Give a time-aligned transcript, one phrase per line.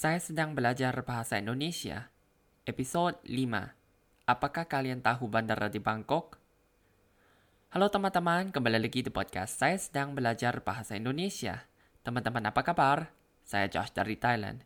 [0.00, 2.08] Saya sedang belajar bahasa Indonesia.
[2.64, 3.36] Episode 5.
[4.24, 6.40] Apakah kalian tahu bandara di Bangkok?
[7.68, 11.68] Halo teman-teman, kembali lagi di podcast Saya sedang belajar bahasa Indonesia.
[12.00, 13.12] Teman-teman apa kabar?
[13.44, 14.64] Saya Josh dari Thailand.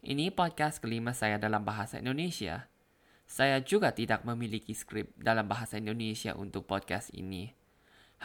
[0.00, 2.64] Ini podcast kelima saya dalam bahasa Indonesia.
[3.28, 7.52] Saya juga tidak memiliki skrip dalam bahasa Indonesia untuk podcast ini.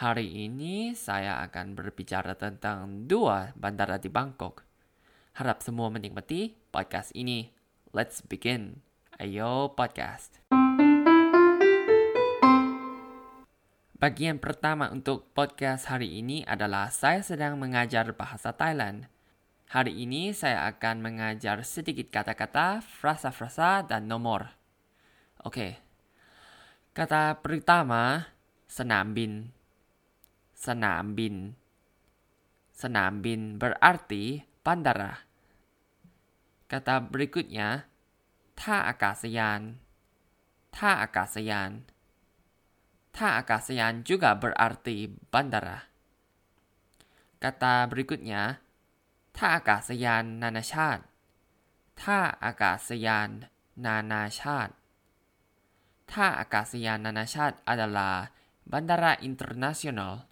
[0.00, 4.67] Hari ini saya akan berbicara tentang dua bandara di Bangkok.
[5.38, 7.54] Harap semua menikmati podcast ini.
[7.94, 8.82] Let's begin.
[9.22, 10.42] Ayo podcast.
[13.94, 19.06] Bagian pertama untuk podcast hari ini adalah saya sedang mengajar bahasa Thailand.
[19.70, 24.58] Hari ini saya akan mengajar sedikit kata-kata, frasa-frasa, dan nomor.
[25.46, 25.78] Oke.
[26.90, 28.26] Kata pertama,
[28.66, 29.54] senam bin.
[30.50, 31.54] Senam bin.
[32.74, 35.27] Senam bin berarti bandara.
[36.68, 37.88] Kata berikutnya,
[38.52, 39.80] ta akasayan.
[40.68, 41.88] Ta akasayan.
[43.08, 45.88] Ta akasayan juga berarti bandara.
[47.40, 48.60] Kata berikutnya,
[49.32, 51.08] ta akasayan nanashat.
[51.96, 53.48] Ta akasayan
[53.80, 54.76] nanashat.
[56.04, 58.28] Ta akasayan nanashat adalah
[58.68, 60.28] bandara internasional.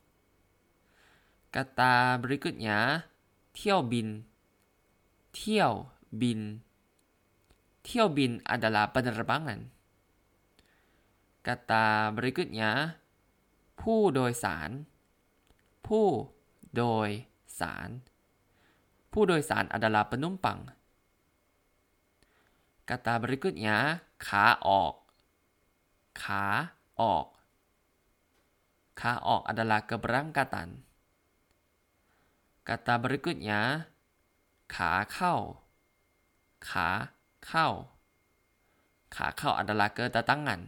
[1.49, 3.09] Kata berikutnya,
[3.57, 4.29] tiao bin.
[5.33, 6.61] Tiao bin
[7.87, 9.71] Tiu bin adalah penerbangan
[11.47, 12.99] kata berikutnya
[13.79, 14.71] ผู้โดยสาร
[15.87, 16.07] ผู้
[16.75, 17.11] โดย
[17.61, 17.91] สาร
[19.13, 20.67] ผู้โดยสาร adalah penumpang
[22.91, 24.95] kata berikutnya ขาออก
[26.23, 26.45] ขา
[27.01, 27.27] ออก
[29.01, 30.69] ขาออก adalah keberangkatan
[32.67, 33.91] kata berikutnya
[34.75, 35.66] ขาเข้า
[36.69, 36.89] ขา
[37.47, 37.69] เข้า
[39.15, 40.61] ขาเข้าอันตราเกิดตาตั้งงัน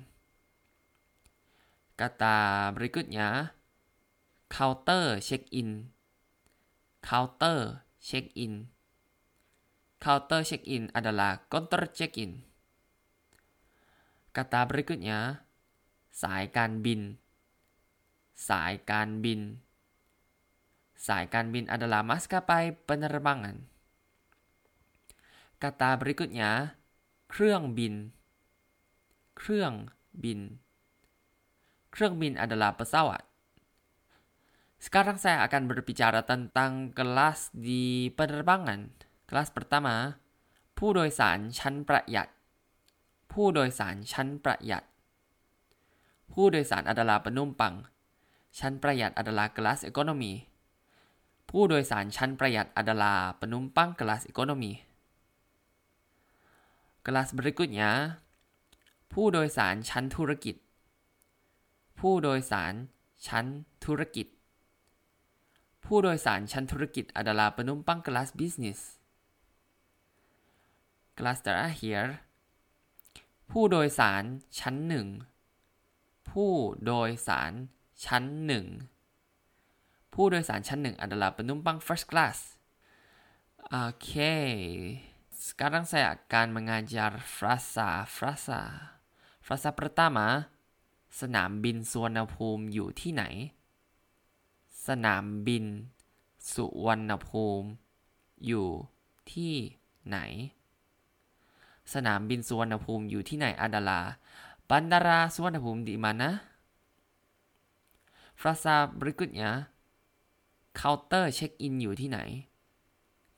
[2.00, 2.36] กาตา
[2.74, 3.28] บริกุตยา
[4.50, 5.70] เคาน์เตอร์เช็คอิน
[7.04, 7.68] เคาน์เตอร์
[8.06, 8.54] เช็คอิน
[10.00, 12.32] เคาน์เตอร์เช็คอิน adalah counter เช็คอิน
[14.36, 15.20] กาตาบริกุตยา
[16.22, 17.00] สายการบิน
[18.48, 19.40] สายการบิน
[21.06, 23.77] สายการบิน adalah maskapai penerbangan
[25.58, 26.78] Kata berikutnya,
[27.30, 27.94] เครื่องบิน
[29.38, 29.72] เครื่อง
[30.24, 30.40] บิน
[31.92, 33.22] เครื่องบิน adalah pesawat.
[34.78, 38.94] Sekarang saya akan berbicara tentang kelas di penerbangan.
[39.28, 40.16] Kelas pertama,
[40.78, 42.28] ผู้โดยสารชั้นประหยัด
[43.32, 44.84] ผู้โดยสารชั้นประหยัด
[46.32, 47.76] ผู้โดยสาร adalah penumpang.
[48.58, 50.46] ชั้นประหยัด adalah kelas ekonomi.
[51.50, 54.87] ผู้โดยสารชั้นประหยัด adalah penumpang kelas ekonomi.
[57.08, 57.90] Kelas berikutnya
[59.12, 60.56] ผู้โดยสารชั้นธุรกิจ
[61.98, 62.74] ผู้โดยสาร
[63.26, 63.46] ชั้น
[63.84, 64.26] ธุรกิจ
[65.84, 68.80] ผู้โดยสารชั้นธุรกิจ adalah penumpang kelas bisnis
[71.16, 72.04] kelas terakhir
[73.50, 74.24] ผู้โดยสาร
[74.58, 75.06] ชั้นหนึ่ง
[76.30, 76.52] ผู้
[76.86, 77.52] โดยสาร
[78.04, 78.66] ชั้นหนึ่ง
[80.14, 82.38] ผู้โดยสารชั้นหนึ่ง adalah penumpang first class
[83.68, 84.10] โอเค
[85.38, 88.90] Sekarang saya akan mengajar frasa frasa
[89.38, 90.50] frasa pertama
[91.20, 93.24] สนามบินสุวรรณภูมิอยู่ที่ไหน
[94.86, 95.64] สนามบิน
[96.52, 97.68] สุวรรณภูมิ
[98.46, 98.68] อยู่
[99.32, 99.54] ที่
[100.08, 100.18] ไหน
[101.94, 104.00] สนามบินสุวรรณภูมิอยู่ที่ไหนอาดาลา
[104.68, 106.30] บันดาราสุวรรณภูมิดีมานะ
[108.40, 109.50] frasa berikutnya
[110.76, 112.18] เคาน์เตอร์เช็คอินอยู่ที่ไหน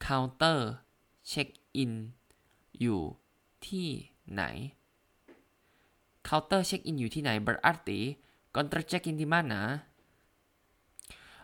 [0.03, 0.69] เคาน์เตอร์
[1.29, 1.49] เช็ค
[2.85, 3.01] ยู่
[3.67, 3.89] ที่
[4.33, 4.43] ไหน
[6.29, 8.01] counter check in อยู่ที่ไหน berarti
[8.55, 9.61] counter check in di mana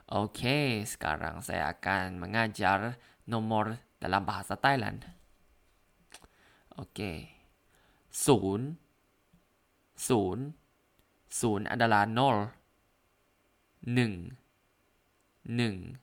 [0.07, 2.95] Oke, okay, sekarang saya akan mengajar
[3.27, 5.03] nomor dalam bahasa Thailand.
[6.79, 6.95] Oke.
[6.95, 7.19] Okay.
[8.07, 8.79] Sun.
[9.99, 10.55] Sun.
[11.27, 12.55] Sun adalah nol.
[13.83, 14.39] Neng.
[15.51, 15.99] Neng.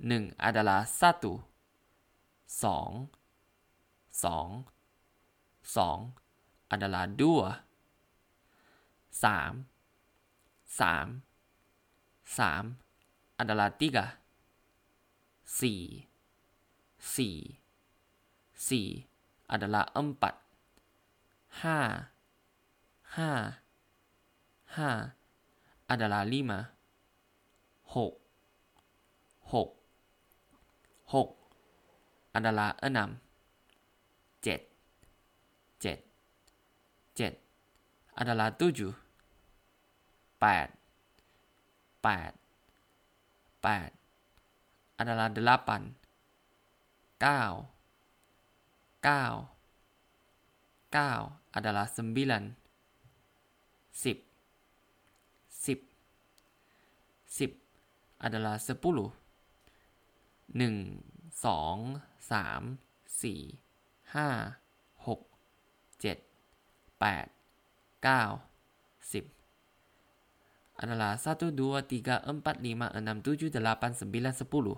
[0.00, 1.36] Neng adalah satu.
[2.48, 3.12] Song.
[4.24, 4.48] สอง
[5.76, 5.78] ส
[6.70, 7.40] อันดลาดัว
[9.24, 9.52] สาม
[10.80, 11.06] สาม
[12.38, 12.64] สาม
[13.38, 14.04] อันดลาติกา
[15.60, 15.82] สี่
[17.14, 17.36] สี่
[18.68, 18.86] สี่
[19.50, 20.34] อันดลาอัมปัด
[21.62, 21.78] ห้า
[23.16, 23.30] ห้า
[24.76, 24.90] ห้า
[25.88, 26.58] อันดลาลิมา
[27.94, 28.12] หก
[29.52, 29.68] หก
[31.14, 31.28] หก
[32.34, 33.10] อันดลาเอนาม
[34.46, 34.60] จ็ด
[35.82, 35.98] เจ็ด
[37.16, 37.32] เจ็ด
[38.20, 38.92] adalah tujuh
[40.40, 40.68] แปด
[42.02, 42.32] แปด
[43.62, 43.90] แปด
[45.00, 45.82] adalah delapan
[47.20, 47.42] เก้า
[49.04, 49.24] เก้า
[50.92, 51.12] เก้า
[51.56, 52.44] adalah sembilan
[54.04, 54.18] สิบ
[55.66, 55.78] สิบ
[57.38, 57.50] สิบ
[58.26, 59.10] adalah sepuluh
[60.56, 60.76] หนึ่ง
[61.44, 61.76] สอง
[62.30, 62.62] สาม
[63.22, 63.40] สี่
[64.15, 64.29] ห้า
[65.07, 65.19] หก
[66.01, 66.17] เจ็ด
[66.99, 67.27] แปด
[68.03, 68.23] เก้า
[69.13, 69.25] สิบ
[70.77, 74.77] adalah satu dua tiga empat lima enam tujuh delapan sembilan sepuluh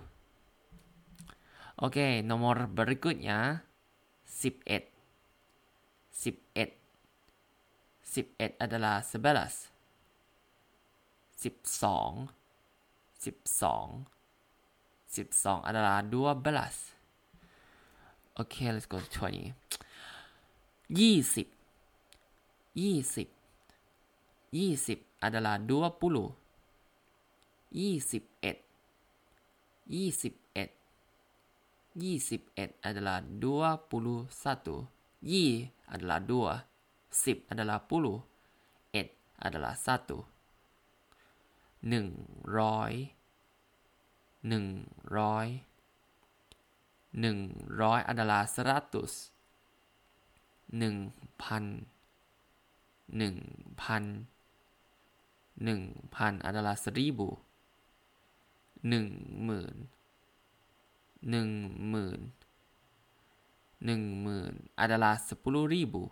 [1.80, 3.64] Oke, nomor berikutnya
[4.28, 4.92] 11.
[6.12, 6.76] 11.
[8.04, 9.72] 11 adalah 11.
[11.40, 12.36] 12.
[13.16, 14.12] 12.
[15.08, 16.93] 12 adalah 12.
[18.37, 19.55] Okay, let's go to 20.
[21.01, 21.47] ยี่สิบ
[22.83, 23.29] ยี่สิบ
[24.59, 26.29] ยี่สิบ adalah dua puluh.
[27.81, 28.57] ยี่สิบเอ็ด
[29.95, 30.69] ยี่สิบเอ็ด
[32.03, 34.77] ยี่สิบเอ็ด adalah dua puluh satu.
[35.31, 35.51] ยี่
[35.95, 36.53] adalah dua.
[37.25, 38.19] สิบ adalah puluh.
[38.93, 39.09] เอ็ด
[39.47, 40.19] adalah satu.
[41.89, 42.07] หนึ่ง
[42.59, 42.93] ร้อย
[44.49, 44.67] หนึ่ง
[45.19, 45.47] ร้อย
[47.15, 49.15] 100อันดาลาสราตุส
[50.81, 50.87] 1,000 1,000
[55.67, 57.29] 1,000อันดาลาสรีบู
[58.91, 58.95] 10,000
[61.33, 61.35] 10,000
[63.89, 66.03] 10,000อันดาลาสปูลูรีบู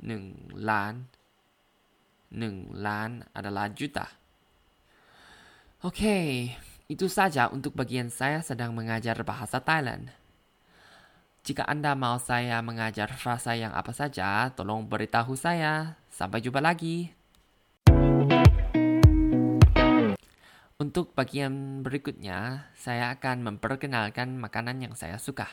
[0.07, 0.25] หนึ่ง
[0.71, 0.95] ล้าน
[2.39, 2.57] หนึ่ง
[2.87, 4.07] ล้าน adalah juta
[5.81, 6.29] Oke, okay,
[6.93, 10.13] itu saja untuk bagian saya sedang mengajar bahasa Thailand.
[11.41, 15.97] Jika Anda mau saya mengajar frasa yang apa saja, tolong beritahu saya.
[16.13, 17.17] Sampai jumpa lagi.
[20.77, 25.49] Untuk bagian berikutnya, saya akan memperkenalkan makanan yang saya suka.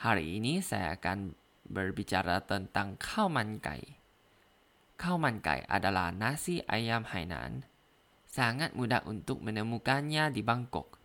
[0.00, 1.36] Hari ini saya akan
[1.69, 3.83] berbicara tentang khao man kai.
[4.97, 7.67] Khao man kai adalah nasi ayam Hainan.
[8.27, 10.97] Sangat mudah untuk menemukannya di Bangkok.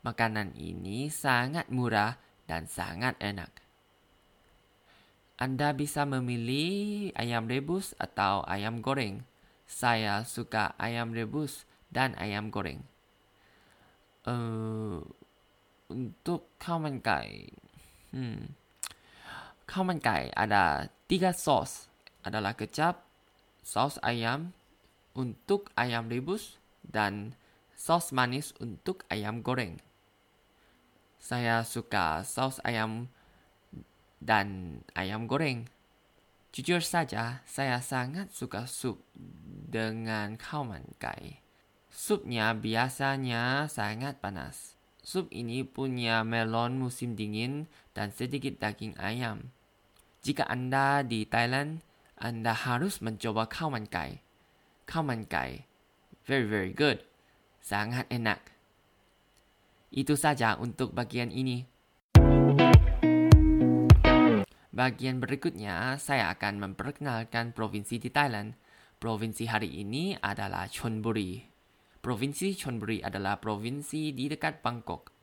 [0.00, 2.16] Makanan ini sangat murah
[2.48, 3.52] dan sangat enak.
[5.40, 9.24] Anda bisa memilih ayam rebus atau ayam goreng.
[9.64, 12.84] Saya suka ayam rebus dan ayam goreng.
[14.28, 15.00] Uh,
[15.88, 17.48] untuk kawan kai,
[18.12, 18.52] hmm,
[19.70, 21.86] kawan kai ada tiga sos.
[22.26, 23.06] Adalah kecap,
[23.62, 24.50] sos ayam
[25.14, 27.38] untuk ayam rebus, dan
[27.78, 29.78] sos manis untuk ayam goreng.
[31.20, 33.12] Saya suka saus ayam
[34.18, 35.68] dan ayam goreng.
[36.50, 38.98] Jujur saja, saya sangat suka sup
[39.70, 41.38] dengan khao man kai.
[41.92, 44.74] Supnya biasanya sangat panas.
[45.04, 49.52] Sup ini punya melon musim dingin dan sedikit daging ayam.
[50.20, 51.80] Jika Anda di Thailand,
[52.20, 54.20] Anda harus mencoba man kai.
[55.00, 55.64] Man kai,
[56.28, 57.00] very very good,
[57.64, 58.36] sangat enak.
[59.88, 61.64] Itu saja untuk bagian ini.
[64.68, 68.60] Bagian berikutnya, saya akan memperkenalkan provinsi di Thailand.
[69.00, 71.40] Provinsi hari ini adalah Chonburi.
[72.04, 75.16] Provinsi Chonburi adalah provinsi di dekat Bangkok.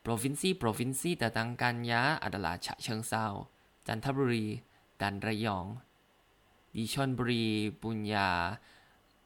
[0.00, 4.62] Provinsi-provinsi tetangkanya adalah Chak Cheng Sao, Jantaburi,
[5.02, 5.82] dan Rayong.
[6.72, 8.54] Di Chonburi punya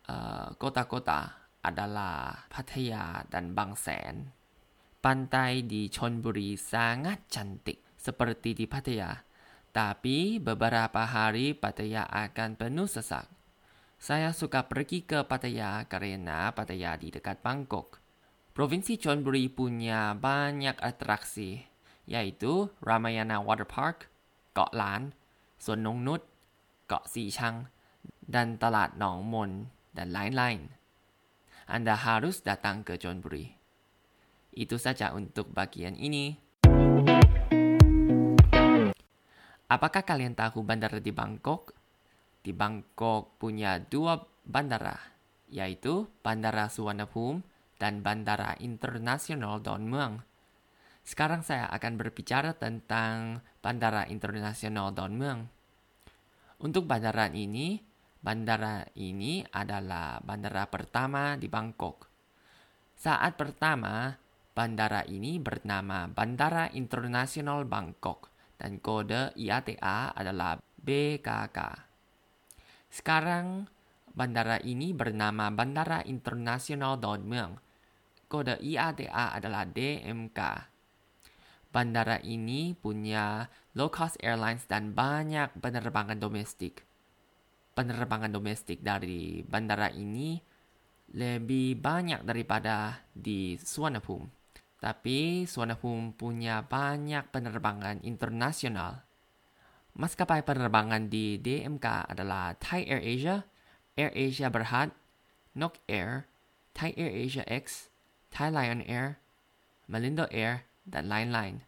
[0.09, 4.33] uh, kota-kota adalah Pattaya dan Bangsen.
[4.99, 9.15] Pantai di Chonburi sangat cantik seperti di Pattaya.
[9.71, 13.29] Tapi beberapa hari Pattaya akan penuh sesak.
[14.01, 18.01] Saya suka pergi ke Pattaya karena Pattaya di dekat Bangkok.
[18.57, 21.61] Provinsi Chonburi punya banyak atraksi,
[22.09, 24.09] yaitu Ramayana Water Park,
[24.57, 25.13] Got Lan,
[25.61, 26.25] Swan Nong Nut,
[26.89, 27.69] Got Si Chang,
[28.25, 30.73] dan Talat Nong Mon, dan lain-lain.
[31.69, 33.53] Anda harus datang ke Chonburi.
[34.57, 36.41] Itu saja untuk bagian ini.
[39.69, 41.77] Apakah kalian tahu bandara di Bangkok?
[42.41, 44.97] Di Bangkok punya dua bandara,
[45.53, 47.45] yaitu Bandara Suvarnabhumi
[47.77, 50.25] dan Bandara Internasional Don Mueang.
[51.07, 55.47] Sekarang saya akan berbicara tentang Bandara Internasional Don Mueang.
[56.59, 57.79] Untuk bandara ini,
[58.27, 62.11] Bandara ini adalah bandara pertama di Bangkok.
[62.99, 64.19] Saat pertama,
[64.51, 68.27] bandara ini bernama Bandara Internasional Bangkok
[68.59, 71.59] dan kode IATA adalah BKK.
[72.91, 73.71] Sekarang,
[74.11, 77.63] bandara ini bernama Bandara Internasional Don Mueang.
[78.27, 80.41] Kode IATA adalah DMK.
[81.77, 86.89] Bandara ini punya low cost airlines dan banyak penerbangan domestik.
[87.77, 90.41] Penerbangan domestik dari bandara ini
[91.13, 94.25] lebih banyak daripada di Suvarnabhumi.
[94.81, 99.05] Tapi Suvarnabhumi punya banyak penerbangan internasional.
[99.97, 103.37] Maskapai penerbangan di DMK adalah Thai Air Asia,
[103.97, 104.97] Air Asia Berhad,
[105.53, 106.25] Nok Air,
[106.77, 107.93] Thai Air Asia X,
[108.29, 109.21] Thai Lion Air,
[109.89, 111.61] Malindo Air, dan lain-lain.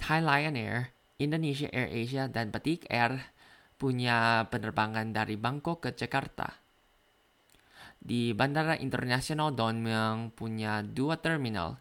[0.00, 3.20] Thai Lion Air, Indonesia Air Asia, dan Batik Air
[3.78, 6.50] punya penerbangan dari Bangkok ke Jakarta.
[7.98, 11.78] Di Bandara Internasional Don Mueang punya dua terminal.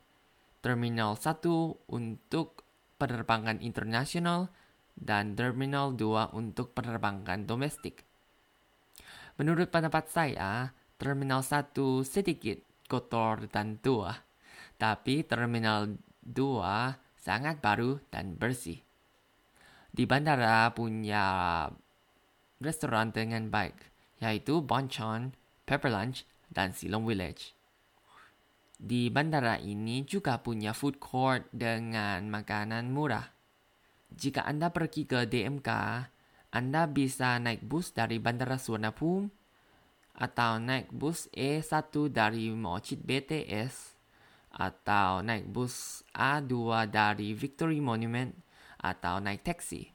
[0.57, 1.45] Terminal 1
[1.93, 2.65] untuk
[2.97, 4.49] penerbangan internasional
[4.97, 8.01] dan Terminal 2 untuk penerbangan domestik.
[9.37, 12.57] Menurut pendapat saya, Terminal 1 sedikit
[12.89, 14.17] kotor dan tua,
[14.81, 15.93] tapi Terminal
[16.27, 18.83] 2 sangat baru dan bersih.
[19.91, 21.23] Di bandara punya
[22.59, 23.75] restoran dengan baik,
[24.19, 27.55] yaitu Bonchon, Pepper Lunch, dan Silong Village.
[28.77, 33.25] Di bandara ini juga punya food court dengan makanan murah.
[34.13, 35.69] Jika Anda pergi ke DMK,
[36.53, 39.33] Anda bisa naik bus dari Bandara Suvarnabhumi
[40.17, 43.96] atau naik bus E1 dari Mochit BTS
[44.57, 48.33] atau naik bus A2 dari Victory Monument
[48.81, 49.85] atau naik taksi.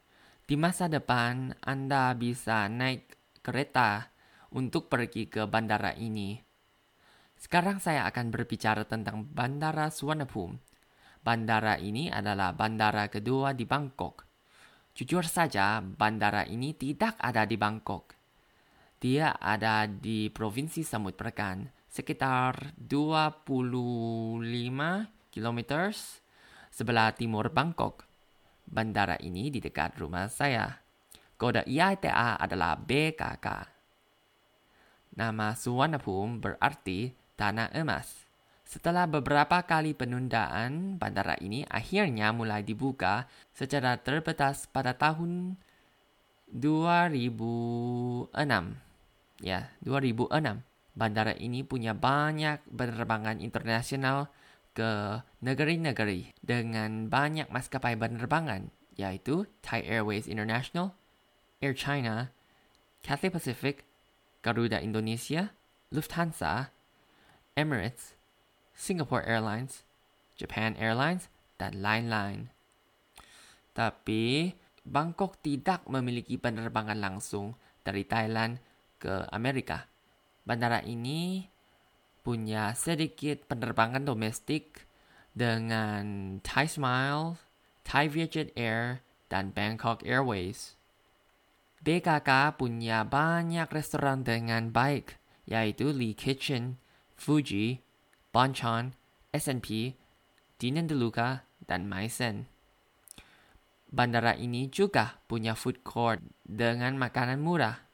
[0.47, 4.15] Di masa depan, Anda bisa naik kereta
[4.55, 6.39] untuk pergi ke bandara ini.
[7.35, 10.63] Sekarang saya akan berbicara tentang Bandara Suvarnabhumi.
[11.27, 14.27] Bandara ini adalah bandara kedua di Bangkok.
[14.95, 18.15] Jujur saja, bandara ini tidak ada di Bangkok.
[19.03, 24.41] Dia ada di Provinsi Samut Prakan, sekitar 25
[25.29, 25.59] km
[26.73, 28.09] sebelah timur Bangkok.
[28.65, 30.81] Bandara ini di dekat rumah saya.
[31.37, 33.47] Kode IATA adalah BKK.
[35.21, 38.25] Nama Suvarnabhumi berarti tanah emas.
[38.65, 45.61] Setelah beberapa kali penundaan, bandara ini akhirnya mulai dibuka secara terbatas pada tahun
[46.49, 48.33] 2006.
[49.45, 54.29] Ya, 2006 bandara ini punya banyak penerbangan internasional
[54.73, 60.97] ke negeri-negeri dengan banyak maskapai penerbangan, yaitu Thai Airways International,
[61.61, 62.33] Air China,
[63.05, 63.85] Cathay Pacific,
[64.41, 65.53] Garuda Indonesia,
[65.93, 66.73] Lufthansa,
[67.53, 68.17] Emirates,
[68.73, 69.85] Singapore Airlines,
[70.41, 71.29] Japan Airlines,
[71.61, 72.49] dan lain-lain.
[73.77, 77.55] Tapi, Bangkok tidak memiliki penerbangan langsung
[77.87, 78.59] dari Thailand
[78.99, 79.92] ke Amerika.
[80.43, 81.47] Bandara ini
[82.27, 84.87] punya sedikit penerbangan domestik
[85.35, 87.39] dengan Thai Smile,
[87.87, 90.75] Thai Vietjet Air, dan Bangkok Airways.
[91.83, 96.79] BKK punya banyak restoran dengan baik, yaitu Lee Kitchen,
[97.19, 97.83] Fuji,
[98.31, 98.95] Bonchon,
[99.35, 99.99] S&P,
[100.59, 102.47] Dinan Deluca, dan Maisen.
[103.91, 107.92] Bandara ini juga punya food court dengan makanan murah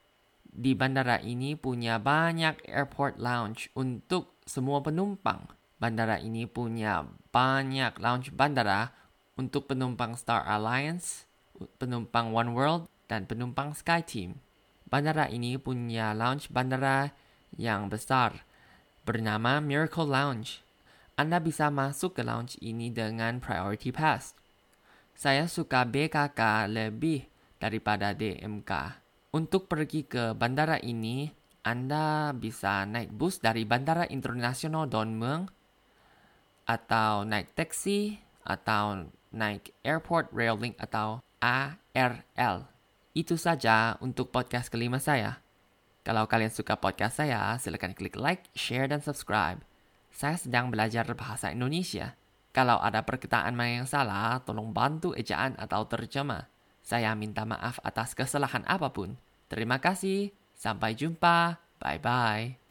[0.59, 5.47] di bandara ini punya banyak airport lounge untuk semua penumpang.
[5.79, 8.91] Bandara ini punya banyak lounge bandara
[9.39, 11.31] untuk penumpang Star Alliance,
[11.79, 14.43] penumpang One World, dan penumpang SkyTeam.
[14.91, 17.15] Bandara ini punya lounge bandara
[17.55, 18.43] yang besar
[19.07, 20.67] bernama Miracle Lounge.
[21.15, 24.35] Anda bisa masuk ke lounge ini dengan Priority Pass.
[25.15, 27.31] Saya suka BKK lebih
[27.63, 29.07] daripada DMK.
[29.29, 31.29] Untuk pergi ke bandara ini,
[31.61, 35.45] Anda bisa naik bus dari Bandara Internasional Don Mueang,
[36.65, 42.73] atau naik taksi, atau naik Airport Rail Link atau ARL.
[43.13, 45.45] Itu saja untuk podcast kelima saya.
[46.09, 49.61] Kalau kalian suka podcast saya, silakan klik like, share, dan subscribe.
[50.09, 52.17] Saya sedang belajar bahasa Indonesia.
[52.57, 56.49] Kalau ada perkataan yang salah, tolong bantu ejaan atau terjemah.
[56.89, 59.13] Saya minta maaf atas kesalahan apa pun.
[59.53, 60.33] Terima kasih.
[60.57, 61.61] Sampai jumpa.
[61.77, 62.68] Bye bye.